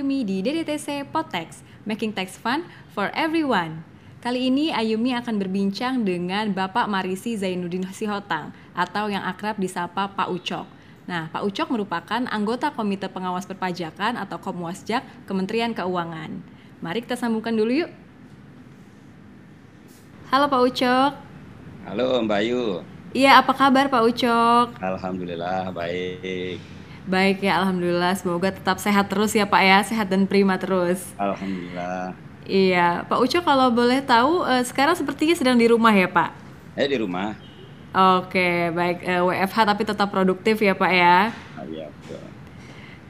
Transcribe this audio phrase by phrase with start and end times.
[0.00, 2.64] Ayumi di DDTC Potex, Making Tax Fun
[2.96, 3.84] for Everyone.
[4.24, 10.32] Kali ini Ayumi akan berbincang dengan Bapak Marisi Zainuddin Sihotang atau yang akrab disapa Pak
[10.32, 10.64] Ucok.
[11.04, 16.32] Nah, Pak Ucok merupakan anggota Komite Pengawas Perpajakan atau Komwasjak Kementerian Keuangan.
[16.80, 17.92] Mari kita sambungkan dulu yuk.
[20.32, 21.12] Halo Pak Ucok.
[21.84, 22.80] Halo Mbak Ayu.
[23.12, 24.80] Iya, apa kabar Pak Ucok?
[24.80, 26.79] Alhamdulillah baik.
[27.10, 28.14] Baik ya, alhamdulillah.
[28.14, 31.02] Semoga tetap sehat terus ya Pak ya, sehat dan prima terus.
[31.18, 32.14] Alhamdulillah.
[32.46, 36.30] Iya, Pak Uco kalau boleh tahu eh, sekarang sepertinya sedang di rumah ya Pak?
[36.78, 37.34] Eh di rumah.
[37.90, 41.34] Oke, baik eh, WFH tapi tetap produktif ya Pak ya.
[41.58, 42.22] Ah, Iya betul.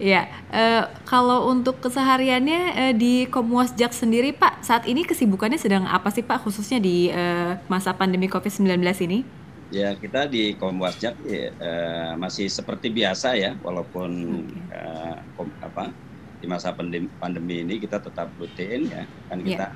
[0.01, 6.09] Iya, eh, kalau untuk kesehariannya eh, di Komwasjak sendiri Pak, saat ini kesibukannya sedang apa
[6.09, 9.39] sih Pak khususnya di eh, masa pandemi COVID-19 ini?
[9.71, 14.11] Ya kita di Komwasjak ya, eh, masih seperti biasa ya, walaupun
[14.43, 14.67] Oke.
[14.67, 15.95] eh, kom- apa
[16.43, 19.07] di masa pandemi, pandemi ini kita tetap rutin ya.
[19.31, 19.71] Kan kita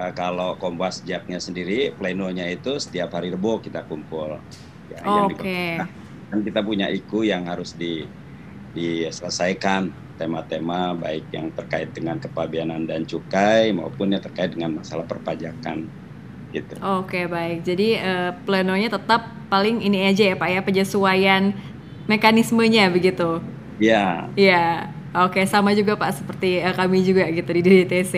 [0.00, 4.40] eh, kalau Komwasjaknya sendiri plenonya itu setiap hari Rebo kita kumpul.
[4.88, 5.60] Ya, yang di- Oke.
[6.32, 8.08] kan kita punya IKU yang harus di
[8.72, 15.92] diselesaikan tema-tema baik yang terkait dengan kepabianan dan cukai maupun yang terkait dengan masalah perpajakan
[16.52, 16.76] gitu.
[16.78, 17.64] Oke, baik.
[17.64, 21.42] Jadi eh, plenonya tetap paling ini aja ya Pak ya, penyesuaian
[22.06, 23.40] mekanismenya begitu.
[23.80, 28.14] Ya, Iya, oke sama juga Pak seperti eh, kami juga gitu di DDTC.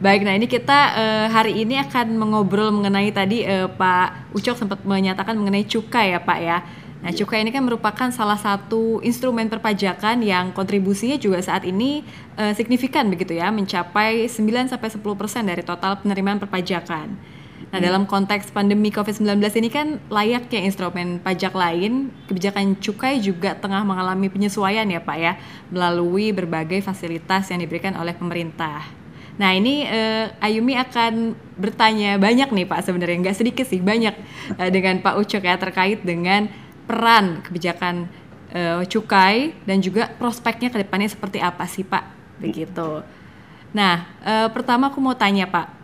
[0.00, 4.80] Baik, nah ini kita eh, hari ini akan mengobrol mengenai tadi eh, Pak Ucok sempat
[4.86, 6.58] menyatakan mengenai cukai ya Pak ya.
[7.02, 7.26] Nah Iya.
[7.26, 12.06] cukai ini kan merupakan salah satu instrumen perpajakan yang kontribusinya juga saat ini
[12.38, 17.18] eh, signifikan begitu ya, mencapai 9 sampai 10% dari total penerimaan perpajakan.
[17.72, 23.80] Nah, dalam konteks pandemi COVID-19 ini kan layaknya instrumen pajak lain, kebijakan cukai juga tengah
[23.80, 25.40] mengalami penyesuaian ya Pak ya,
[25.72, 28.84] melalui berbagai fasilitas yang diberikan oleh pemerintah.
[29.40, 34.12] Nah ini eh, Ayumi akan bertanya banyak nih Pak sebenarnya, nggak sedikit sih, banyak
[34.60, 36.52] eh, dengan Pak Ucok ya terkait dengan
[36.84, 38.04] peran kebijakan
[38.52, 43.00] eh, cukai dan juga prospeknya ke depannya seperti apa sih Pak, begitu.
[43.72, 44.04] Nah,
[44.52, 45.81] pertama aku mau tanya Pak,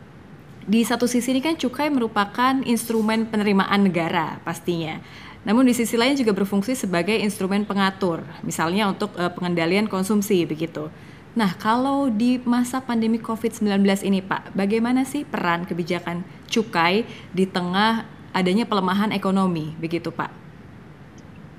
[0.69, 5.01] di satu sisi ini kan cukai merupakan instrumen penerimaan negara pastinya.
[5.49, 10.93] Namun di sisi lain juga berfungsi sebagai instrumen pengatur, misalnya untuk eh, pengendalian konsumsi begitu.
[11.33, 16.21] Nah, kalau di masa pandemi COVID-19 ini Pak, bagaimana sih peran kebijakan
[16.53, 18.05] cukai di tengah
[18.37, 20.29] adanya pelemahan ekonomi begitu Pak?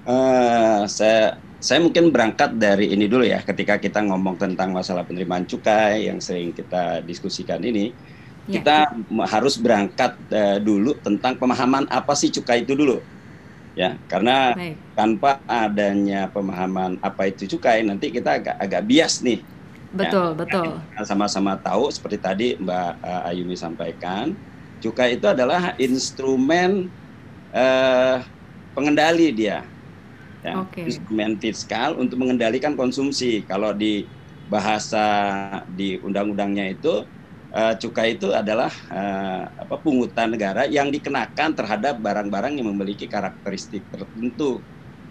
[0.06, 3.42] Eh, saya saya mungkin berangkat dari ini dulu ya.
[3.42, 7.90] Ketika kita ngomong tentang masalah penerimaan cukai yang sering kita diskusikan ini,
[8.48, 8.62] Ya.
[8.62, 8.88] kita
[9.30, 13.04] harus berangkat eh, dulu tentang pemahaman apa sih cukai itu dulu,
[13.76, 14.00] ya.
[14.10, 14.78] Karena Baik.
[14.98, 19.46] tanpa adanya pemahaman apa itu cukai, nanti kita agak agak bias nih.
[19.90, 20.82] Betul, betul.
[20.94, 24.34] Kita sama-sama tahu seperti tadi Mbak eh, Ayumi sampaikan,
[24.82, 26.90] cukai itu adalah instrumen
[27.54, 28.18] eh,
[28.74, 29.70] pengendali dia,
[30.42, 30.86] ya, Oke.
[30.90, 33.46] instrumen fiskal untuk mengendalikan konsumsi.
[33.46, 34.10] Kalau di
[34.50, 35.06] bahasa
[35.70, 37.06] di undang-undangnya itu
[37.54, 43.86] eh, cukai itu adalah eh, apa pungutan negara yang dikenakan terhadap barang-barang yang memiliki karakteristik
[43.92, 44.64] tertentu.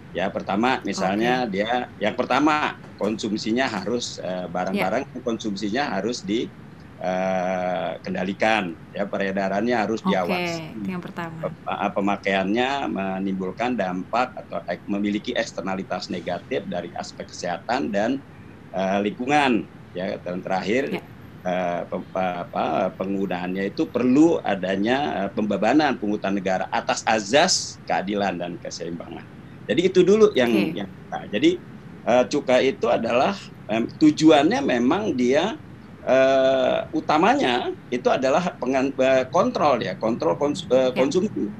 [0.09, 9.05] Ya, pertama misalnya dia yang pertama konsumsinya harus eh, barang-barang yang konsumsinya harus dikendalikan ya
[9.05, 11.37] peredarannya harus Oke, diawasi yang pertama.
[11.45, 11.53] Pe-
[11.95, 18.17] pemakaiannya menimbulkan dampak atau memiliki eksternalitas negatif dari aspek kesehatan dan
[18.73, 21.01] eh, lingkungan ya dan terakhir Ya.
[21.45, 21.81] Eh,
[22.99, 29.25] penggunaannya itu perlu adanya eh, pembebanan pungutan negara atas azas keadilan dan keseimbangan.
[29.69, 30.77] Jadi itu dulu yang Oke.
[30.83, 31.51] yang nah, jadi
[32.09, 33.35] eh, cukai itu adalah
[33.69, 35.55] tujuannya memang dia
[36.03, 38.93] eh, utamanya itu adalah pengan,
[39.29, 40.91] kontrol ya kontrol kons- Ya.
[40.95, 41.53] konsumsi.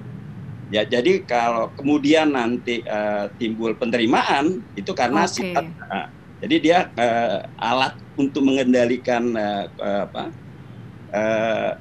[0.69, 5.33] Ya jadi kalau kemudian nanti eh, timbul penerimaan itu karena Oke.
[5.41, 6.07] sifat nah,
[6.39, 10.23] jadi dia eh, alat untuk mengendalikan eh, apa
[11.11, 11.71] eh,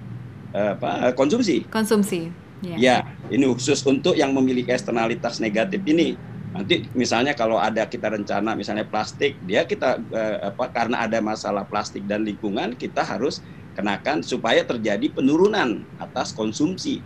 [0.55, 1.62] apa konsumsi.
[1.69, 2.32] Konsumsi.
[2.58, 2.75] Ya.
[2.75, 2.96] Ya,
[3.31, 6.19] ini khusus untuk yang memiliki eksternalitas negatif ini.
[6.50, 11.62] Nanti misalnya kalau ada kita rencana misalnya plastik, dia kita eh, apa karena ada masalah
[11.62, 13.38] plastik dan lingkungan, kita harus
[13.78, 16.99] kenakan supaya terjadi penurunan atas konsumsi.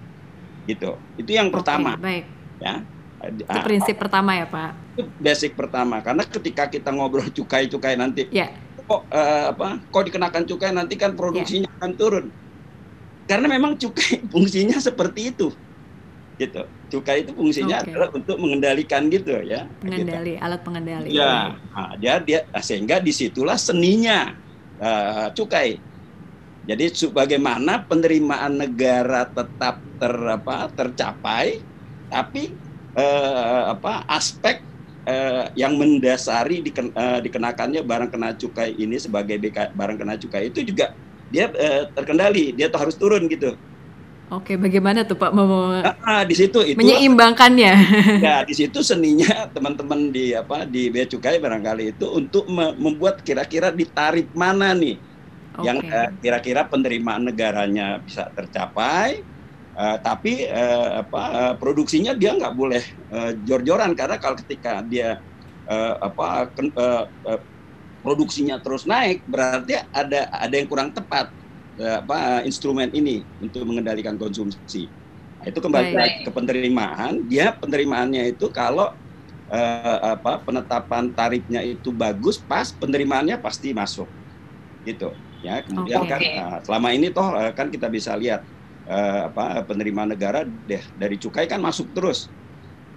[0.64, 0.96] Gitu.
[1.20, 2.25] Itu yang pertama baik.
[2.62, 2.81] ya.
[3.22, 4.70] Itu Ah, prinsip pertama ya, Pak.
[4.92, 8.52] itu basic pertama karena ketika kita ngobrol cukai-cukai nanti Ya.
[8.84, 12.26] kok eh, apa kok dikenakan cukai nanti kan produksinya akan turun
[13.24, 15.48] karena memang cukai fungsinya seperti itu
[16.36, 17.88] gitu cukai itu fungsinya okay.
[17.88, 19.64] adalah untuk mengendalikan gitu ya.
[19.80, 20.44] Mengendali, gitu.
[20.44, 21.08] alat pengendali.
[21.08, 24.36] Ya, nah, dia dia sehingga di situlah seninya
[24.76, 25.80] uh, cukai.
[26.68, 31.64] Jadi bagaimana penerimaan negara tetap ter apa tercapai,
[32.12, 32.52] tapi
[32.96, 34.60] uh, apa aspek
[35.06, 40.48] uh, yang mendasari diken, uh, dikenakannya barang kena cukai ini sebagai BK, barang kena cukai
[40.48, 40.94] itu juga
[41.32, 43.56] dia uh, terkendali, dia tuh harus turun gitu.
[44.32, 47.72] Oke, bagaimana tuh Pak mau ah, di situ itu menyeimbangkannya?
[48.24, 53.20] Ya, di situ seninya teman-teman di apa di bea cukai barangkali itu untuk me membuat
[53.20, 54.96] kira-kira di tarif mana nih
[55.52, 55.68] okay.
[55.68, 59.20] yang kira eh, kira-kira penerimaan negaranya bisa tercapai,
[59.76, 62.82] uh, tapi uh, apa uh, produksinya dia nggak boleh
[63.12, 65.20] uh, jor-joran karena kalau ketika dia
[65.69, 67.40] uh, apa uh, uh,
[68.02, 71.30] produksinya terus naik berarti ada ada yang kurang tepat
[71.72, 74.92] Eh, apa instrumen ini untuk mengendalikan konsumsi.
[75.40, 76.14] Nah, itu kembali Baik.
[76.28, 77.25] ke penerimaan.
[77.25, 78.92] Dia penerimaannya itu kalau
[79.48, 84.04] uh, apa penetapan tarifnya itu bagus, pas penerimaannya pasti masuk.
[84.84, 85.16] Gitu.
[85.40, 86.12] Ya, kemudian okay.
[86.12, 88.44] kan uh, selama ini toh uh, kan kita bisa lihat
[88.92, 92.28] uh, apa penerimaan negara deh dari cukai kan masuk terus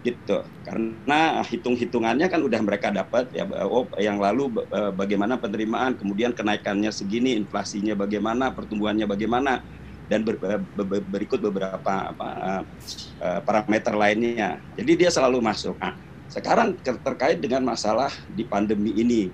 [0.06, 0.46] gitu.
[0.62, 6.94] Karena hitung-hitungannya kan udah mereka dapat ya oh yang lalu eh, bagaimana penerimaan kemudian kenaikannya
[6.94, 9.66] segini inflasinya bagaimana pertumbuhannya bagaimana
[10.06, 14.62] dan ber, eh, ber, berikut beberapa apa, uh, parameter lainnya.
[14.78, 15.74] Jadi dia selalu masuk.
[15.82, 15.98] Nah,
[16.30, 19.34] sekarang terkait dengan masalah di pandemi ini.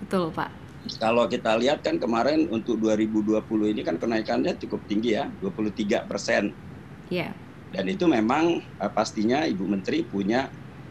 [0.00, 0.67] Betul pak
[1.00, 3.42] kalau kita lihat kan kemarin untuk 2020
[3.74, 6.54] ini kan kenaikannya cukup tinggi ya 23 persen
[7.10, 7.34] yeah
[7.72, 10.48] dan itu memang uh, pastinya Ibu Menteri punya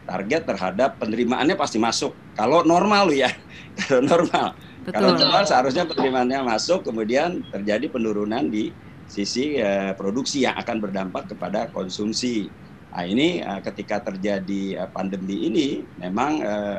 [0.08, 2.14] target terhadap penerimaannya pasti masuk.
[2.38, 3.28] Kalau normal ya,
[3.84, 4.54] kalau normal.
[4.86, 4.94] Betul.
[4.94, 8.72] Kalau normal seharusnya penerimaannya masuk, kemudian terjadi penurunan di
[9.08, 12.48] sisi uh, produksi yang akan berdampak kepada konsumsi.
[12.94, 15.68] Nah ini uh, ketika terjadi uh, pandemi ini,
[15.98, 16.78] memang uh,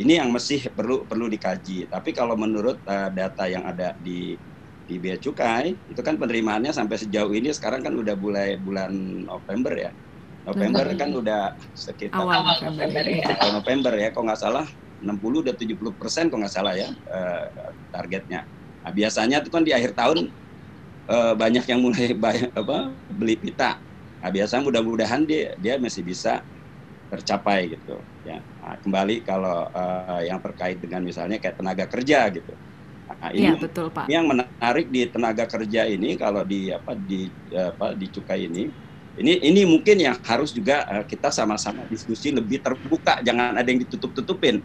[0.00, 1.84] ini yang masih perlu perlu dikaji.
[1.92, 4.40] Tapi kalau menurut uh, data yang ada di
[4.90, 8.90] di bea cukai itu kan penerimaannya sampai sejauh ini sekarang kan udah mulai bulan
[9.28, 9.92] November ya.
[10.40, 13.24] November kan udah sekitar awal November ya.
[13.38, 14.66] Awal November ya, kok nggak salah
[15.00, 17.44] 60 udah 70 persen kok nggak salah ya uh,
[17.92, 18.48] targetnya.
[18.80, 20.32] Nah, biasanya itu kan di akhir tahun
[21.12, 23.78] uh, banyak yang mulai banyak, apa beli pita.
[24.20, 26.42] Nah, biasanya mudah-mudahan dia dia masih bisa
[27.12, 28.42] tercapai gitu ya.
[28.60, 32.52] Nah, kembali kalau uh, yang terkait dengan misalnya kayak tenaga kerja gitu
[33.20, 34.08] Nah, ini ya, betul, Pak.
[34.08, 38.72] yang menarik di tenaga kerja ini kalau di apa di apa di cukai ini
[39.20, 43.84] ini ini mungkin yang harus juga uh, kita sama-sama diskusi lebih terbuka, jangan ada yang
[43.84, 44.64] ditutup-tutupin.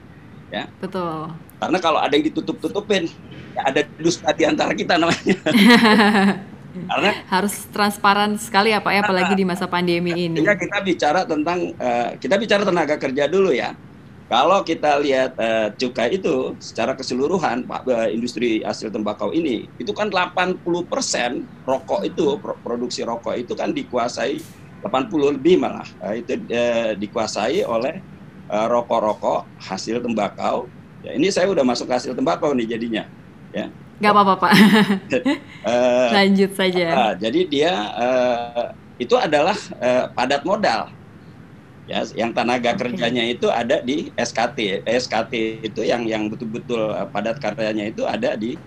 [0.53, 0.71] Ya.
[0.79, 1.35] Betul.
[1.59, 3.11] Karena kalau ada yang ditutup-tutupin,
[3.57, 5.35] ya ada dusta di antara kita namanya.
[6.75, 10.43] Karena harus transparan sekali ya Pak ya apalagi di masa pandemi ini.
[10.43, 13.75] Ya kita bicara tentang uh, kita bicara tenaga kerja dulu ya.
[14.25, 19.93] Kalau kita lihat uh, cukai itu secara keseluruhan Pak uh, industri hasil tembakau ini itu
[19.93, 20.65] kan 80%
[21.61, 24.41] rokok itu produksi rokok itu kan dikuasai
[24.81, 28.01] 80 lebih malah uh, itu uh, dikuasai oleh
[28.45, 30.69] rokok-rokok uh, hasil tembakau.
[31.05, 33.05] Ya, ini saya udah masuk hasil tembakau nih jadinya
[33.53, 33.69] ya.
[34.01, 34.53] Gak apa-apa Pak.
[35.69, 36.85] uh, Lanjut saja.
[36.93, 38.65] Uh, jadi dia uh,
[38.97, 40.89] itu adalah uh, padat modal
[41.85, 47.37] ya yang tenaga kerjanya itu ada di SKT SKT itu yang yang betul-betul uh, padat
[47.37, 48.57] karyanya itu ada di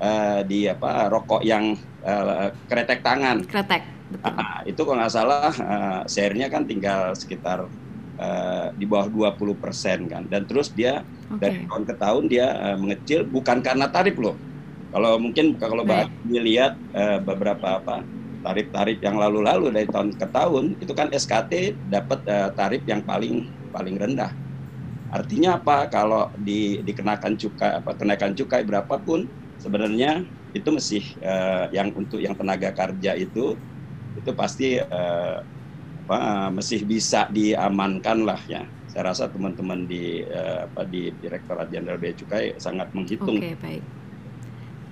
[0.00, 3.44] uh, di apa rokok yang uh, kretek tangan.
[3.46, 3.82] Kretek
[4.12, 4.32] betul.
[4.32, 7.66] Nah, itu kalau nggak salah uh, share-nya kan tinggal sekitar
[8.20, 10.22] uh, di bawah 20 persen kan.
[10.28, 11.40] Dan terus dia okay.
[11.40, 14.36] dari tahun ke tahun dia uh, mengecil bukan karena tarif loh.
[14.94, 18.00] Kalau mungkin kalau Mbak lihat uh, beberapa apa
[18.46, 23.50] tarif-tarif yang lalu-lalu dari tahun ke tahun itu kan SKT dapat uh, tarif yang paling
[23.74, 24.30] paling rendah.
[25.10, 25.90] Artinya apa?
[25.90, 29.26] Kalau di, dikenakan cukai apa kenaikan cukai berapapun
[29.58, 30.22] sebenarnya
[30.54, 33.58] itu masih uh, yang untuk yang tenaga kerja itu
[34.16, 35.42] itu pasti uh,
[36.06, 36.18] apa,
[36.54, 38.62] masih bisa diamankan lah ya.
[38.86, 43.42] Saya rasa teman-teman di uh, apa di Direktorat Jenderal Bea Cukai sangat menghitung.
[43.42, 43.82] Okay, baik.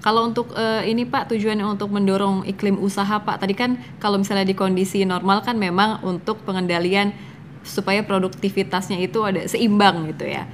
[0.05, 3.41] Kalau untuk uh, ini Pak tujuannya untuk mendorong iklim usaha Pak.
[3.41, 7.17] Tadi kan kalau misalnya di kondisi normal kan memang untuk pengendalian
[7.65, 10.45] supaya produktivitasnya itu ada seimbang gitu ya.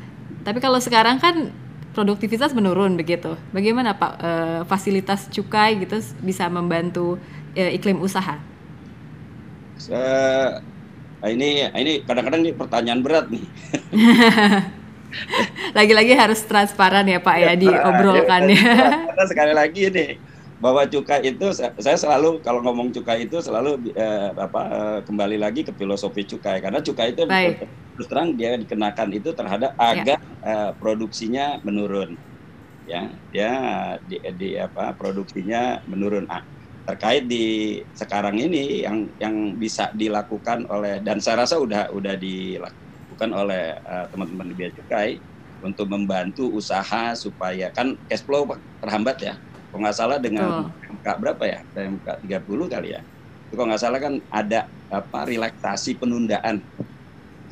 [0.46, 1.50] Tapi kalau sekarang kan
[1.90, 3.34] produktivitas menurun begitu.
[3.50, 7.18] Bagaimana Pak uh, fasilitas cukai gitu bisa membantu
[7.58, 8.38] uh, iklim usaha?
[9.90, 10.62] Uh,
[11.26, 13.42] ini ini kadang-kadang ini pertanyaan berat nih.
[15.78, 18.58] Lagi-lagi harus transparan ya Pak ya, ya diobrolkannya.
[18.58, 20.06] Ya, karena sekali lagi ini
[20.60, 25.64] bahwa cukai itu saya selalu kalau ngomong cukai itu selalu eh, apa eh, kembali lagi
[25.64, 27.24] ke filosofi cukai karena cukai itu
[27.96, 29.88] terus terang dia dikenakan itu terhadap ya.
[29.88, 30.44] agar ya.
[30.44, 32.12] eh, produksinya menurun
[32.84, 33.52] ya dia
[34.04, 36.44] di, di apa produksinya menurun ah,
[36.84, 42.89] terkait di sekarang ini yang yang bisa dilakukan oleh dan saya rasa udah udah dilakukan
[43.28, 45.20] oleh uh, teman-teman di Bea Cukai
[45.60, 48.48] untuk membantu usaha supaya kan cash flow
[48.80, 49.34] terhambat ya
[49.68, 53.00] kalau nggak salah dengan PMK berapa ya PMK 30 kali ya
[53.44, 56.64] itu kalau nggak salah kan ada apa relaksasi penundaan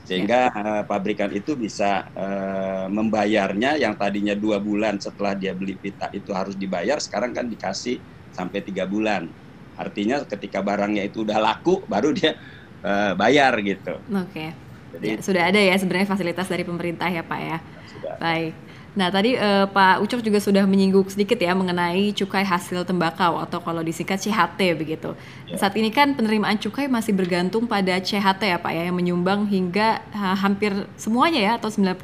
[0.09, 6.09] sehingga uh, pabrikan itu bisa uh, membayarnya yang tadinya dua bulan setelah dia beli pita
[6.17, 8.01] itu harus dibayar sekarang kan dikasih
[8.33, 9.29] sampai tiga bulan
[9.77, 12.35] artinya ketika barangnya itu udah laku baru dia
[12.83, 14.03] uh, bayar gitu.
[14.11, 14.33] Oke.
[14.33, 14.51] Okay.
[14.97, 17.59] Jadi ya, sudah ada ya sebenarnya fasilitas dari pemerintah ya Pak ya.
[17.93, 18.15] Sudah.
[18.17, 18.55] Baik.
[18.99, 23.63] Nah, tadi uh, Pak Ucok juga sudah menyinggung sedikit ya mengenai cukai hasil tembakau atau
[23.63, 25.15] kalau disingkat CHT begitu.
[25.47, 25.55] Ya.
[25.55, 30.03] Saat ini kan penerimaan cukai masih bergantung pada CHT ya Pak ya yang menyumbang hingga
[30.11, 31.95] uh, hampir semuanya ya atau 96%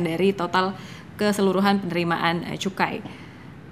[0.00, 0.72] dari total
[1.20, 3.04] keseluruhan penerimaan uh, cukai.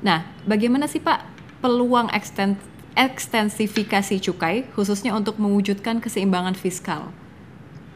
[0.04, 1.24] Nah, bagaimana sih Pak
[1.64, 2.60] peluang eksten
[2.92, 7.08] ekstensifikasi cukai khususnya untuk mewujudkan keseimbangan fiskal?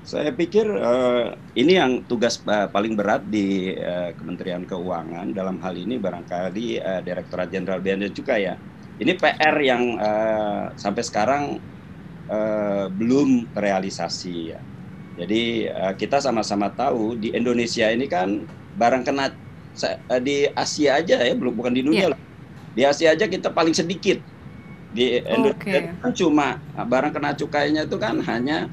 [0.04, 5.80] Saya pikir uh, ini yang tugas uh, paling berat di uh, Kementerian Keuangan dalam hal
[5.80, 8.61] ini barangkali uh, Direktorat Jenderal Bea dan Cukai ya.
[9.00, 11.56] Ini PR yang uh, sampai sekarang
[12.28, 14.61] uh, belum terrealisasi ya.
[15.25, 18.44] Jadi uh, kita sama-sama tahu di Indonesia ini kan
[18.76, 22.11] barang kena uh, di Asia aja ya belum bukan di dunia yeah.
[22.12, 22.20] lah.
[22.76, 24.20] Di Asia aja kita paling sedikit.
[24.92, 25.96] Di Indonesia okay.
[25.96, 28.68] kan cuma barang kena cukainya itu kan hanya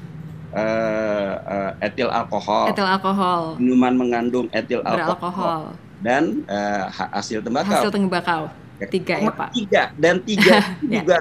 [0.52, 7.72] uh, uh, etil alkohol, etil alkohol, minuman mengandung etil alkohol, dan uh, hasil tembakau.
[7.72, 8.42] Hasil tembakau
[8.88, 9.48] tiga ya pak.
[9.54, 11.02] Tiga dan tiga ya.
[11.02, 11.16] juga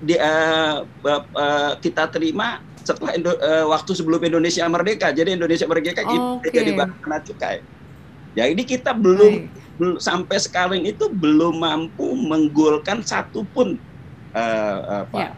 [0.00, 5.12] di, uh, uh, kita terima setelah Indo, uh, waktu sebelum Indonesia merdeka.
[5.12, 6.50] Jadi Indonesia merdeka okay.
[6.50, 7.60] jadi bahan cukai.
[8.30, 13.76] Jadi kita belum, belum sampai sekarang itu belum mampu menggolkan satupun
[14.32, 15.34] uh, uh, ya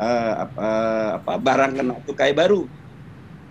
[0.00, 0.68] uh, apa,
[1.20, 2.64] apa barang kena cukai baru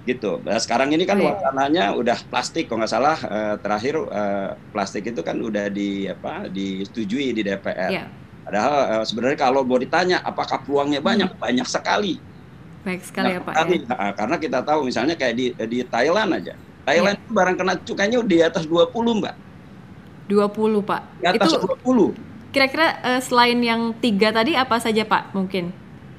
[0.10, 0.42] gitu.
[0.42, 1.38] Nah, sekarang ini kan iya.
[1.38, 6.50] wacananya udah plastik, kalau nggak salah uh, terakhir uh, plastik itu kan udah di apa
[6.50, 7.92] disetujui di DPR.
[7.94, 8.08] Yeah.
[8.42, 11.38] Padahal uh, sebenarnya kalau mau ditanya apakah peluangnya banyak, hmm.
[11.38, 12.18] banyak sekali.
[12.82, 13.54] Baik sekali ya Pak.
[13.54, 13.78] ya.
[13.86, 16.54] Nah, karena kita tahu misalnya kayak di di Thailand aja.
[16.88, 17.36] Thailand yeah.
[17.36, 19.36] barang kena cukainya di atas 20, Mbak.
[20.32, 21.02] 20, Pak.
[21.22, 22.18] Di atas itu 20.
[22.50, 25.38] Kira-kira uh, selain yang tiga tadi apa saja, Pak?
[25.38, 25.70] Mungkin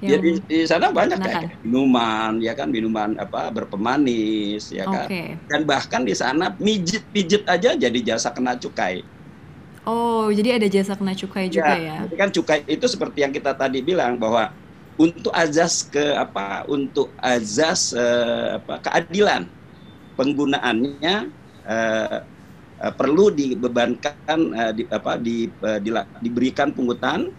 [0.00, 5.36] Ya di, di sana banyak kayak minuman ya kan minuman apa berpemanis ya kan okay.
[5.44, 9.04] dan bahkan di sana mijit pijit aja jadi jasa kena cukai.
[9.84, 12.08] Oh jadi ada jasa kena cukai juga ya?
[12.08, 12.16] ya?
[12.16, 14.56] Kan cukai itu seperti yang kita tadi bilang bahwa
[14.96, 19.48] untuk azas ke apa untuk azas uh, apa keadilan
[20.16, 21.32] penggunaannya
[21.64, 22.18] uh,
[22.84, 27.32] uh, perlu dibebankan uh, di, apa di, uh, di, diberikan pungutan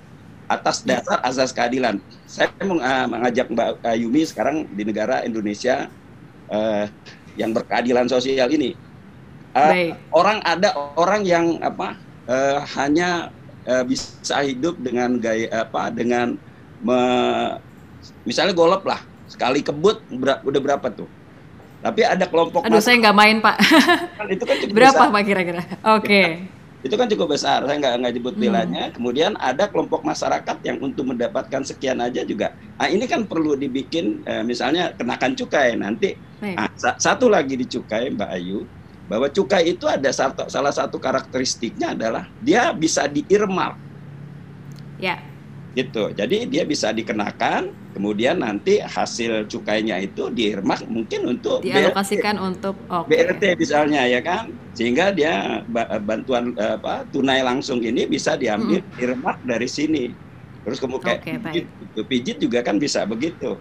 [0.52, 2.04] atas dasar azas keadilan.
[2.28, 5.88] Saya uh, mengajak Mbak Yumi sekarang di negara Indonesia
[6.52, 6.86] uh,
[7.40, 8.76] yang berkeadilan sosial ini.
[9.52, 11.96] Uh, orang ada orang yang apa
[12.28, 13.32] uh, hanya
[13.68, 16.40] uh, bisa hidup dengan gaya apa dengan
[16.80, 17.00] me,
[18.24, 21.08] misalnya golop lah sekali kebut ber, udah berapa tuh
[21.82, 23.58] tapi ada kelompok aduh saya nggak main pak
[24.16, 25.14] kan itu kan berapa besar.
[25.14, 26.28] pak kira-kira oke okay
[26.82, 28.94] itu kan cukup besar saya nggak nggak nyebut bilanya hmm.
[28.98, 32.58] kemudian ada kelompok masyarakat yang untuk mendapatkan sekian aja juga.
[32.82, 36.18] Nah ini kan perlu dibikin eh, misalnya kenakan cukai nanti.
[36.42, 38.66] Nah, satu lagi di cukai Mbak Ayu
[39.06, 43.78] bahwa cukai itu ada satu, salah satu karakteristiknya adalah dia bisa diirmal
[44.98, 45.31] ya
[45.72, 52.50] gitu jadi dia bisa dikenakan kemudian nanti hasil cukainya itu diirmak mungkin untuk dialokasikan BRT.
[52.52, 53.08] untuk okay.
[53.08, 55.64] BRT misalnya ya kan sehingga dia
[56.04, 59.00] bantuan apa tunai langsung ini bisa diambil hmm.
[59.00, 60.12] irmak dari sini
[60.68, 63.56] terus kemudian okay, pijit, itu pijit juga kan bisa begitu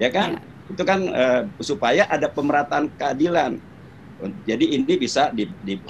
[0.00, 0.72] ya kan ya.
[0.72, 3.60] itu kan uh, supaya ada pemerataan keadilan
[4.46, 5.34] jadi ini bisa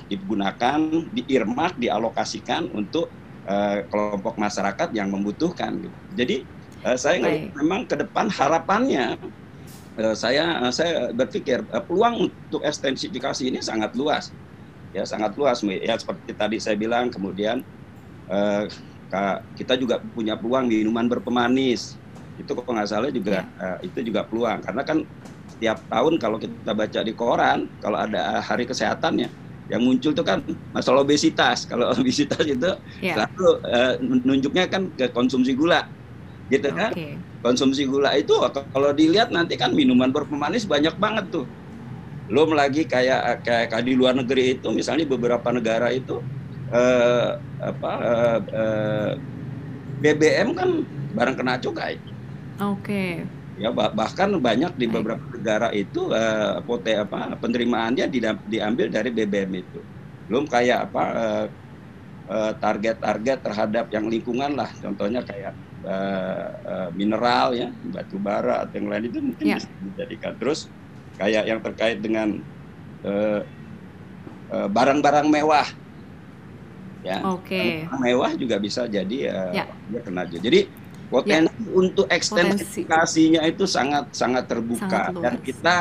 [0.09, 0.79] digunakan
[1.13, 3.13] diirmak dialokasikan untuk
[3.47, 5.79] uh, kelompok masyarakat yang membutuhkan.
[5.83, 5.99] Gitu.
[6.19, 6.37] Jadi
[6.87, 7.55] uh, saya Baik.
[7.57, 9.19] memang ke depan harapannya
[9.99, 14.31] uh, saya uh, saya berpikir uh, peluang untuk ekstensifikasi ini sangat luas,
[14.95, 15.63] ya sangat luas.
[15.65, 17.65] Ya seperti tadi saya bilang, kemudian
[18.31, 18.67] uh,
[19.59, 22.01] kita juga punya peluang minuman berpemanis.
[22.41, 23.45] Itu kok nggak salah juga ya.
[23.61, 24.99] uh, itu juga peluang karena kan
[25.53, 29.31] setiap tahun kalau kita baca di koran kalau ada hari kesehatannya
[29.71, 30.43] yang muncul itu kan
[30.75, 31.69] masalah obesitas.
[31.69, 33.15] Kalau obesitas itu yeah.
[33.15, 35.87] selalu uh, nunjuknya kan ke konsumsi gula,
[36.51, 36.91] gitu kan?
[36.91, 37.19] Okay.
[37.43, 38.35] Konsumsi gula itu
[38.71, 41.47] kalau dilihat nanti kan minuman berpemanis banyak banget tuh.
[42.31, 46.23] Belum lagi kayak kayak, kayak di luar negeri itu, misalnya beberapa negara itu
[46.73, 49.11] uh, apa uh, uh,
[50.03, 50.71] BBM kan
[51.13, 51.99] barang kena cukai.
[52.63, 52.83] Oke.
[52.83, 53.42] Okay.
[53.61, 58.09] Ya bahkan banyak di beberapa negara itu uh, pote apa penerimaannya
[58.49, 59.81] diambil dari BBM itu.
[60.25, 61.05] Belum kayak apa
[62.59, 64.73] target-target uh, terhadap yang lingkungan lah.
[64.81, 65.53] Contohnya kayak
[65.85, 69.61] uh, uh, mineral ya, batu bara atau yang lain itu mungkin yeah.
[69.61, 70.33] bisa dijadikan.
[70.41, 70.73] Terus
[71.21, 72.41] kayak yang terkait dengan
[74.73, 75.69] barang-barang uh, uh, mewah
[77.05, 77.19] ya.
[77.37, 77.85] Okay.
[78.01, 79.65] Mewah juga bisa jadi uh, ya.
[79.93, 80.61] dia kena Jadi
[81.13, 81.77] potensi ya.
[81.77, 85.77] untuk ekstensifikasinya itu sangat sangat terbuka sangat dan kita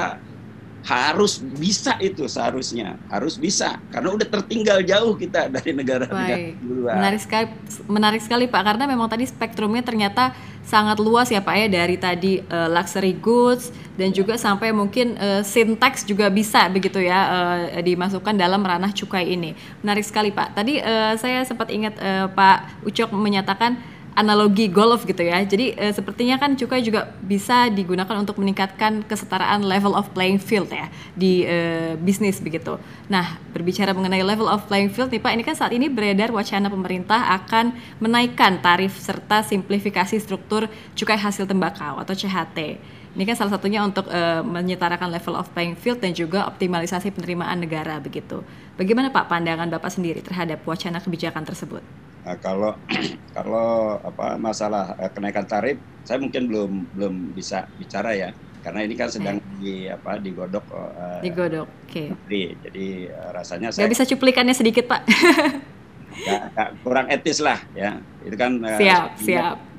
[0.82, 6.94] harus bisa itu seharusnya harus bisa karena udah tertinggal jauh kita dari negara-negara luar.
[6.98, 7.46] Menarik sekali,
[7.86, 10.34] menarik sekali Pak karena memang tadi spektrumnya ternyata
[10.66, 15.46] sangat luas ya Pak ya dari tadi uh, luxury goods dan juga sampai mungkin uh,
[15.46, 19.54] syntax juga bisa begitu ya uh, dimasukkan dalam ranah cukai ini.
[19.86, 20.58] Menarik sekali Pak.
[20.58, 23.78] Tadi uh, saya sempat ingat uh, Pak Ucok menyatakan
[24.16, 25.40] analogi golf gitu ya.
[25.44, 30.68] Jadi e, sepertinya kan cukai juga bisa digunakan untuk meningkatkan kesetaraan level of playing field
[30.72, 32.76] ya di e, bisnis begitu.
[33.08, 36.68] Nah, berbicara mengenai level of playing field nih Pak, ini kan saat ini beredar wacana
[36.68, 37.72] pemerintah akan
[38.04, 42.80] menaikkan tarif serta simplifikasi struktur cukai hasil tembakau atau CHT.
[43.12, 47.60] Ini kan salah satunya untuk e, menyetarakan level of playing field dan juga optimalisasi penerimaan
[47.60, 48.40] negara begitu.
[48.80, 51.84] Bagaimana Pak pandangan Bapak sendiri terhadap wacana kebijakan tersebut?
[52.24, 52.72] Nah, kalau
[53.38, 55.76] kalau apa masalah uh, kenaikan tarif,
[56.08, 58.32] saya mungkin belum belum bisa bicara ya,
[58.64, 59.60] karena ini kan sedang hmm.
[59.60, 60.66] di apa digodok.
[60.72, 62.04] Uh, digodok, oke.
[62.30, 62.56] Okay.
[62.64, 63.90] Jadi uh, rasanya saya.
[63.90, 65.04] Gak bisa cuplikannya sedikit pak.
[66.32, 68.56] gak, gak, kurang etis lah ya, itu kan.
[68.62, 69.71] Uh, siap siap.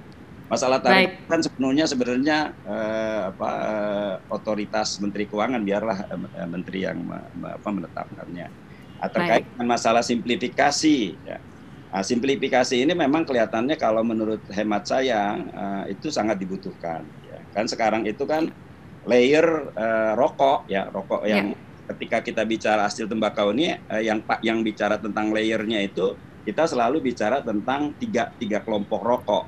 [0.52, 1.32] Masalah tarif Baik.
[1.32, 2.38] kan sepenuhnya sebenarnya
[2.68, 7.08] uh, apa uh, otoritas Menteri Keuangan biarlah uh, Menteri yang
[7.40, 8.46] apa menetapkannya.
[9.02, 11.40] Terkait dengan masalah simplifikasi ya
[11.92, 17.04] Nah, simplifikasi ini memang kelihatannya kalau menurut hemat saya uh, itu sangat dibutuhkan.
[17.28, 17.44] Ya.
[17.52, 18.48] Kan sekarang itu kan
[19.04, 21.86] layer uh, rokok ya rokok yang yeah.
[21.92, 26.16] ketika kita bicara hasil tembakau ini uh, yang pak yang bicara tentang layernya itu
[26.48, 29.44] kita selalu bicara tentang tiga tiga kelompok rokok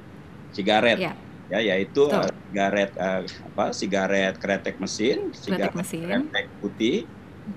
[0.55, 1.15] sigaret yeah.
[1.51, 6.07] ya yaitu uh, sigaret uh, apa sigaret kretek mesin sigaret mesin.
[6.07, 6.97] kretek putih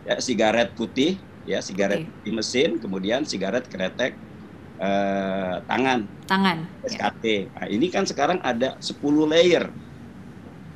[0.04, 1.16] ya sigaret putih
[1.48, 4.18] ya sigaret putih mesin kemudian sigaret kretek
[4.78, 6.06] eh, tangan.
[6.30, 6.58] Tangan.
[6.86, 7.24] SKT.
[7.26, 7.50] Ya.
[7.54, 9.70] Nah, ini kan sekarang ada 10 layer.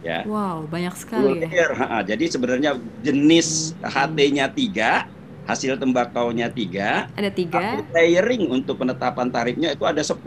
[0.02, 0.26] Ya.
[0.26, 1.48] Wow, banyak sekali 10 ya.
[1.48, 1.72] layer.
[1.78, 1.86] Ya.
[1.86, 2.72] Ha, jadi sebenarnya
[3.06, 5.06] jenis HT-nya tiga,
[5.46, 7.06] hasil tembakau-nya tiga.
[7.14, 7.86] Ada tiga.
[7.94, 10.18] Layering untuk penetapan tarifnya itu ada 10.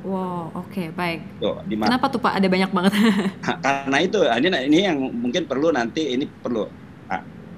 [0.00, 1.20] Wow, oke, okay, baik.
[1.40, 2.92] Tuh, Kenapa tuh Pak ada banyak banget?
[3.64, 6.64] Karena itu, ini ini yang mungkin perlu nanti ini perlu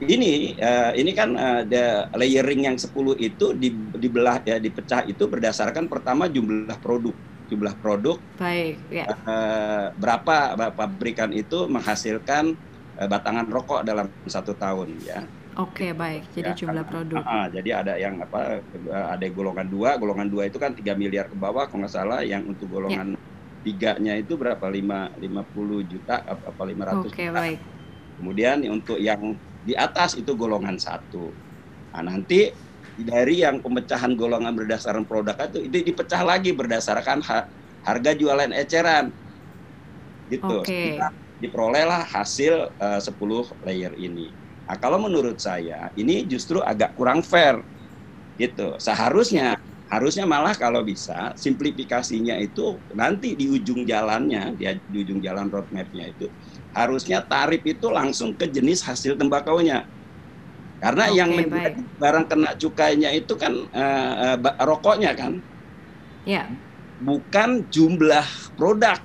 [0.03, 2.91] ini uh, ini kan uh, the layering yang 10
[3.23, 7.15] itu di, dibelah ya dipecah itu berdasarkan pertama jumlah produk
[7.47, 9.07] jumlah produk baik ya.
[9.07, 12.57] uh, berapa pabrikan itu menghasilkan
[12.99, 15.23] uh, batangan rokok dalam satu tahun ya
[15.61, 17.21] Oke baik, jadi ya, jumlah produk.
[17.21, 18.65] Uh, jadi ada yang apa?
[18.89, 22.25] Ada golongan dua, golongan dua itu kan 3 miliar ke bawah, kalau nggak salah.
[22.25, 23.21] Yang untuk golongan ya.
[23.61, 24.65] tiganya itu berapa?
[24.73, 27.61] lima lima puluh juta apa lima ratus Oke baik.
[28.17, 31.29] Kemudian untuk yang di atas itu golongan satu.
[31.93, 32.49] Nah, nanti
[32.97, 37.45] dari yang pemecahan golongan berdasarkan produk itu itu dipecah lagi berdasarkan ha
[37.85, 39.13] harga jualan eceran.
[40.33, 40.57] Gitu.
[40.65, 40.97] Okay.
[41.43, 44.42] Diperolehlah hasil eh, uh, 10 layer ini.
[44.73, 47.61] Nah, kalau menurut saya ini justru agak kurang fair.
[48.41, 48.81] Gitu.
[48.81, 55.53] Seharusnya harusnya malah kalau bisa simplifikasinya itu nanti di ujung jalannya di, di ujung jalan
[55.53, 56.33] roadmapnya itu
[56.73, 59.85] harusnya tarif itu langsung ke jenis hasil tembakaunya.
[60.81, 65.45] Karena okay, yang menjadi barang kena cukainya itu kan uh, uh, rokoknya kan.
[66.25, 66.49] Ya.
[66.97, 68.25] Bukan jumlah
[68.57, 68.97] produk.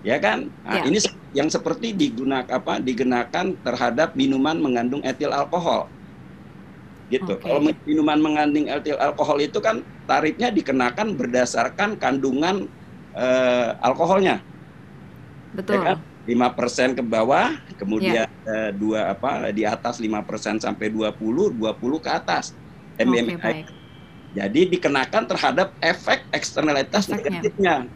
[0.00, 0.48] Ya kan?
[0.64, 0.88] Nah, ya.
[0.88, 0.96] ini
[1.30, 5.86] yang seperti digunakan apa digunakan terhadap minuman mengandung etil alkohol.
[7.10, 7.26] Gitu.
[7.26, 7.42] Okay.
[7.42, 12.66] Kalau minuman mengandung etil alkohol itu kan tarifnya dikenakan berdasarkan kandungan
[13.14, 14.42] uh, alkoholnya.
[15.54, 15.82] Betul.
[15.82, 15.98] Ya kan?
[16.28, 18.46] lima persen ke bawah, kemudian yeah.
[18.46, 22.52] uh, dua apa di atas lima persen sampai 20, 20 ke atas
[23.00, 23.34] MMI.
[23.40, 23.64] Okay,
[24.30, 27.90] Jadi dikenakan terhadap efek eksternalitas negatifnya.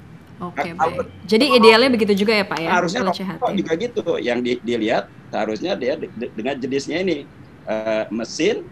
[0.51, 1.09] Oke, okay, nah, baik.
[1.25, 2.69] Jadi idealnya begitu juga ya Pak ya?
[2.75, 4.03] Harusnya rokok juga gitu.
[4.21, 5.95] Yang di, dilihat seharusnya dia
[6.35, 7.17] dengan jenisnya ini
[7.65, 8.69] uh, mesin,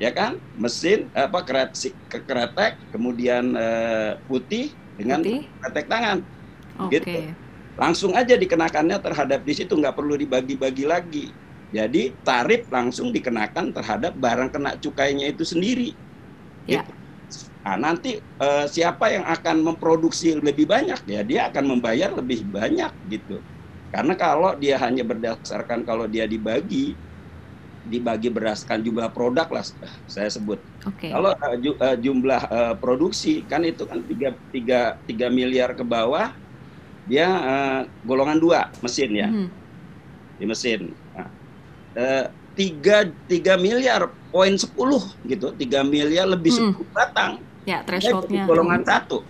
[0.00, 0.40] ya kan?
[0.56, 5.44] Mesin apa kretek, kretek kemudian uh, putih dengan putih.
[5.60, 6.18] kretek tangan.
[6.80, 6.98] Oke.
[6.98, 6.98] Okay.
[6.98, 7.12] Gitu.
[7.74, 11.26] Langsung aja dikenakannya terhadap di situ nggak perlu dibagi-bagi lagi.
[11.74, 15.90] Jadi tarif langsung dikenakan terhadap barang kena cukainya itu sendiri.
[16.70, 16.86] Ya.
[16.86, 17.03] Gitu.
[17.64, 22.92] Nah, nanti uh, siapa yang akan memproduksi lebih banyak ya dia akan membayar lebih banyak
[23.08, 23.40] gitu.
[23.88, 26.92] Karena kalau dia hanya berdasarkan kalau dia dibagi
[27.88, 29.64] dibagi berdasarkan jumlah produk lah
[30.04, 30.60] saya sebut.
[30.84, 31.08] Okay.
[31.08, 36.36] Kalau uh, jumlah uh, produksi kan itu kan tiga tiga tiga miliar ke bawah
[37.08, 39.48] dia uh, golongan dua mesin ya mm.
[40.36, 40.92] di mesin.
[41.16, 41.28] Nah,
[41.96, 46.58] uh, tiga tiga miliar poin sepuluh gitu tiga miliar lebih hmm.
[46.70, 47.32] sepuluh batang
[47.64, 48.44] Ya, thresholdnya.
[48.44, 49.24] Golongan satu.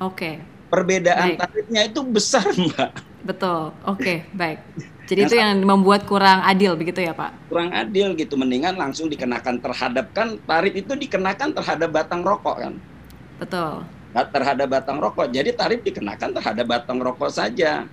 [0.00, 0.12] Oke.
[0.12, 0.34] Okay.
[0.68, 1.40] Perbedaan baik.
[1.40, 2.90] tarifnya itu besar, Mbak.
[3.24, 3.72] Betul.
[3.88, 4.58] Oke, okay, baik.
[5.04, 7.48] Jadi yang itu yang membuat kurang adil begitu ya, Pak?
[7.48, 8.36] Kurang adil gitu.
[8.36, 12.74] Mendingan langsung dikenakan terhadap kan tarif itu dikenakan terhadap batang rokok kan.
[13.40, 13.84] Betul.
[14.12, 15.28] Terhadap batang rokok.
[15.32, 17.88] Jadi tarif dikenakan terhadap batang rokok saja.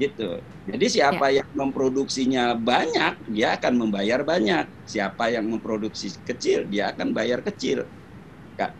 [0.00, 0.40] Gitu.
[0.64, 1.44] Jadi siapa ya.
[1.44, 4.64] yang memproduksinya banyak, dia akan membayar banyak.
[4.88, 7.84] Siapa yang memproduksi kecil, dia akan bayar kecil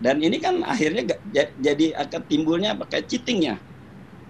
[0.03, 1.17] dan ini kan akhirnya
[1.57, 3.57] jadi akan timbulnya pakai cheatingnya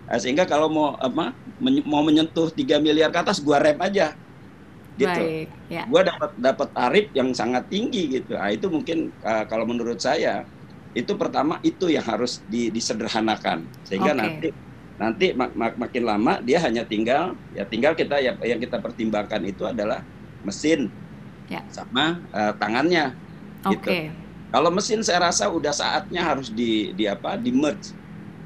[0.07, 1.35] nah, sehingga kalau mau apa
[1.83, 4.15] mau menyentuh 3 miliar ke atas gua rem aja
[4.95, 5.83] gitu Baik, ya.
[5.91, 10.47] gua dapat dapat tarif yang sangat tinggi gitu nah, itu mungkin uh, kalau menurut saya
[10.95, 14.21] itu pertama itu yang harus di, disederhanakan sehingga okay.
[14.21, 14.49] nanti
[15.01, 19.41] nanti mak, mak, makin lama dia hanya tinggal ya tinggal kita ya yang kita pertimbangkan
[19.49, 20.05] itu adalah
[20.45, 20.93] mesin
[21.49, 21.65] ya.
[21.73, 23.17] sama uh, tangannya
[23.65, 23.75] okay.
[23.75, 23.91] gitu
[24.51, 27.95] kalau mesin saya rasa udah saatnya harus di di apa di merge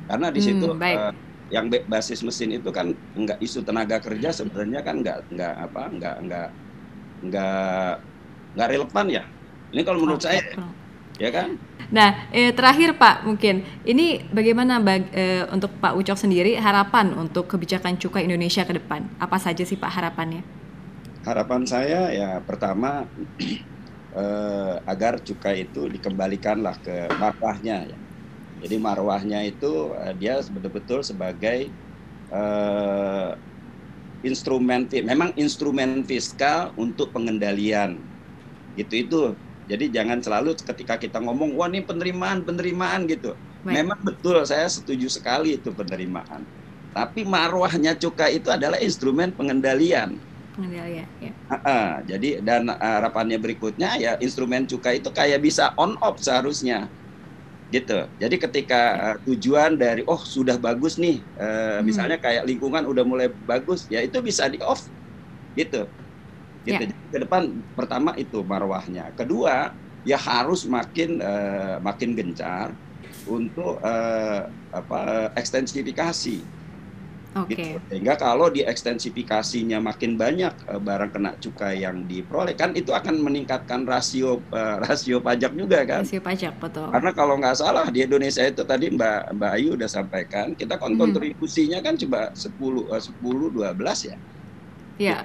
[0.04, 1.12] karena di situ hmm, uh,
[1.52, 6.16] yang basis mesin itu kan enggak isu tenaga kerja sebenarnya kan enggak enggak apa enggak
[6.20, 6.48] enggak
[7.24, 7.92] enggak
[8.54, 9.22] enggak relevan ya.
[9.74, 10.40] Ini kalau menurut okay.
[10.40, 10.64] saya
[11.18, 11.48] ya kan.
[11.94, 17.46] Nah, eh, terakhir Pak, mungkin ini bagaimana bag, eh, untuk Pak Ucok sendiri harapan untuk
[17.46, 19.06] kebijakan cukai Indonesia ke depan?
[19.20, 20.42] Apa saja sih Pak harapannya?
[21.22, 23.06] Harapan saya ya pertama
[24.18, 27.98] eh, agar cukai itu dikembalikanlah ke marwahnya ya.
[28.62, 29.66] Jadi marwahnya itu
[30.03, 31.59] eh, dia betul-betul sebagai
[32.35, 33.31] eh,
[34.24, 38.09] instrumen memang instrumen fiskal untuk pengendalian.
[38.79, 39.20] Gitu itu.
[39.70, 43.37] Jadi jangan selalu ketika kita ngomong wah ini penerimaan penerimaan gitu.
[43.64, 43.74] Baik.
[43.85, 46.48] Memang betul saya setuju sekali itu penerimaan.
[46.94, 50.22] Tapi marwahnya cukai itu adalah instrumen pengendalian
[50.54, 51.32] pengendalian ya.
[51.50, 56.22] Uh, uh, jadi dan uh, harapannya berikutnya ya instrumen cukai itu kayak bisa on off
[56.22, 56.86] seharusnya
[57.74, 58.06] gitu.
[58.22, 61.80] Jadi ketika uh, tujuan dari oh sudah bagus nih, uh, hmm.
[61.82, 64.86] misalnya kayak lingkungan udah mulai bagus, ya itu bisa di off
[65.58, 65.90] gitu.
[66.62, 66.70] Gitu.
[66.70, 66.86] Ya.
[66.86, 67.42] Jadi ke depan
[67.74, 69.10] pertama itu marwahnya.
[69.18, 69.74] Kedua
[70.06, 72.70] ya harus makin uh, makin gencar
[73.26, 76.44] untuk uh, apa ekstensifikasi
[77.35, 77.75] Okay.
[77.75, 77.79] Gitu.
[77.90, 83.83] Sehingga kalau diekstensifikasinya makin banyak uh, barang kena cukai yang diperoleh kan itu akan meningkatkan
[83.83, 86.07] rasio uh, rasio pajak juga kan.
[86.07, 86.87] Rasio pajak betul.
[86.94, 90.94] Karena kalau nggak salah di Indonesia itu tadi Mbak Mbak Ayu udah sampaikan kita hmm.
[90.94, 94.16] kontribusinya kan coba 10 uh, 10 12 ya.
[95.03, 95.18] Iya.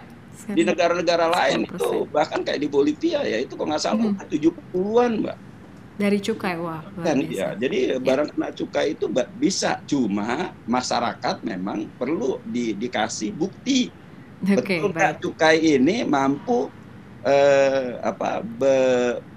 [0.50, 4.34] Di negara-negara lain itu bahkan kayak di Bolivia ya itu kalau nggak salah hmm.
[4.34, 5.38] 70-an Mbak
[6.00, 7.98] dari cukai wah kan ya jadi ya.
[8.00, 9.84] barang kena cukai itu bisa.
[9.84, 13.92] Cuma masyarakat memang perlu di, dikasih bukti.
[14.40, 16.72] Okay, betul nggak cukai ini mampu
[17.28, 18.76] eh, apa be,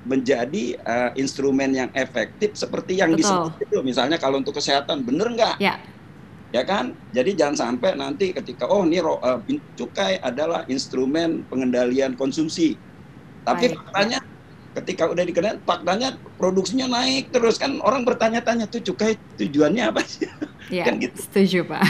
[0.02, 3.22] menjadi uh, instrumen yang efektif seperti yang Betul.
[3.22, 3.78] disebut itu.
[3.86, 5.56] Misalnya kalau untuk kesehatan bener nggak?
[5.62, 5.78] Ya.
[6.52, 6.98] Ya kan?
[7.14, 9.38] Jadi jangan sampai nanti ketika oh ini uh,
[9.78, 12.82] cukai adalah instrumen pengendalian konsumsi.
[13.46, 13.78] Tapi Baik.
[13.78, 14.18] faktanya
[14.72, 17.60] ketika udah dikenal faktanya produksinya naik terus.
[17.60, 20.28] Kan orang bertanya-tanya tuh cukai tujuannya apa sih?
[20.72, 21.18] Ya, kan gitu.
[21.20, 21.82] setuju pak.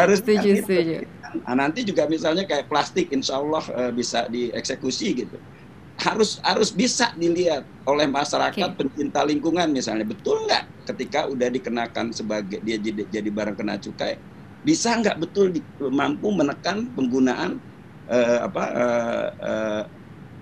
[0.00, 0.68] Harus setuju gitu.
[0.68, 0.94] setuju.
[1.32, 5.40] Nah, nanti juga misalnya kayak plastik insya Allah uh, bisa dieksekusi gitu.
[5.96, 8.76] Harus harus bisa dilihat oleh masyarakat okay.
[8.76, 10.04] pencinta lingkungan misalnya.
[10.04, 14.20] Betul nggak ketika udah dikenakan sebagai dia jadi, jadi barang kena cukai?
[14.62, 17.56] Bisa nggak betul di, mampu menekan penggunaan
[18.12, 19.82] uh, apa uh, uh,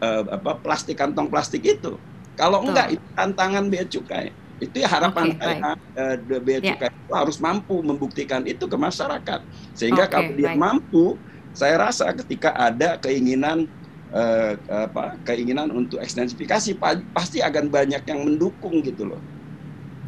[0.01, 1.97] uh, apa plastik kantong plastik itu.
[2.35, 4.33] Kalau enggak itu tantangan bea cukai.
[4.61, 5.57] Itu ya harapan okay, saya
[5.97, 6.75] uh, bea yeah.
[6.75, 9.41] cukai itu harus mampu membuktikan itu ke masyarakat.
[9.77, 10.59] Sehingga okay, kalau dia baik.
[10.61, 11.05] mampu,
[11.53, 13.69] saya rasa ketika ada keinginan
[14.13, 16.77] uh, apa keinginan untuk ekstensifikasi
[17.13, 19.21] pasti akan banyak yang mendukung gitu loh.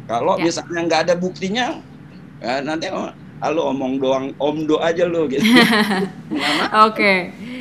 [0.09, 0.45] Kalau yeah.
[0.49, 1.79] misalnya nggak ada buktinya,
[2.43, 5.43] ya nanti oh, halo omong doang omdo aja lo gitu.
[5.51, 6.01] Oke.
[6.89, 7.17] Okay.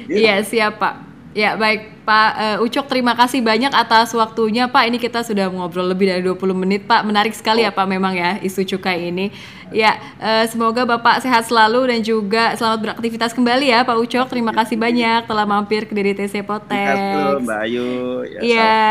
[0.07, 0.19] Gitu.
[0.27, 1.12] Iya, siap Pak.
[1.33, 2.05] Ya baik.
[2.05, 4.69] Pak uh, Ucok terima kasih banyak atas waktunya.
[4.69, 7.09] Pak ini kita sudah ngobrol lebih dari 20 menit Pak.
[7.09, 9.33] Menarik sekali ya Pak memang ya isu cukai ini.
[9.73, 14.29] Ya uh, semoga Bapak sehat selalu dan juga selamat beraktivitas kembali ya Pak Ucok.
[14.29, 16.97] Terima kasih banyak telah mampir ke DDTC Potex.
[17.01, 17.89] Ya, Mbak Ayu.
[18.29, 18.83] Ya ya,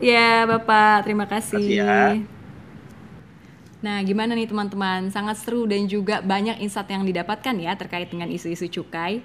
[0.00, 1.04] ya Bapak.
[1.04, 1.98] Terima kasih, kasih ya.
[3.80, 5.08] Nah, gimana nih teman-teman?
[5.08, 9.24] Sangat seru dan juga banyak insight yang didapatkan ya terkait dengan isu-isu cukai.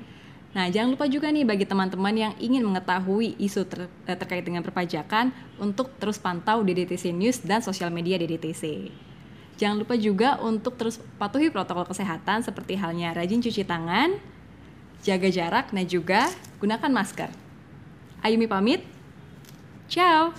[0.55, 4.63] Nah, jangan lupa juga nih bagi teman-teman yang ingin mengetahui isu ter eh, terkait dengan
[4.63, 8.87] perpajakan untuk terus pantau DDTC News dan sosial media DDTC.
[9.59, 14.15] Jangan lupa juga untuk terus patuhi protokol kesehatan seperti halnya rajin cuci tangan,
[15.03, 16.31] jaga jarak, dan juga
[16.63, 17.29] gunakan masker.
[18.23, 18.79] Ayumi pamit.
[19.91, 20.31] Ciao.